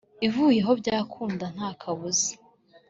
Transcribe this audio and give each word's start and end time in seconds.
ivuyeho 0.27 0.71
byakunda 0.81 1.45
ntakabuza 1.55 2.31